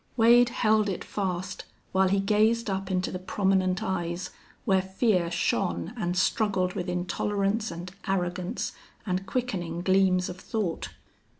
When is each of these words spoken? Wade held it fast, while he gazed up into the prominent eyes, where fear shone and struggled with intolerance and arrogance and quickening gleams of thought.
Wade 0.17 0.49
held 0.49 0.89
it 0.89 1.03
fast, 1.03 1.63
while 1.91 2.07
he 2.07 2.19
gazed 2.19 2.71
up 2.71 2.89
into 2.89 3.11
the 3.11 3.19
prominent 3.19 3.83
eyes, 3.83 4.31
where 4.65 4.81
fear 4.81 5.29
shone 5.29 5.93
and 5.95 6.17
struggled 6.17 6.73
with 6.73 6.89
intolerance 6.89 7.69
and 7.69 7.91
arrogance 8.07 8.71
and 9.05 9.27
quickening 9.27 9.83
gleams 9.83 10.27
of 10.27 10.39
thought. 10.39 10.89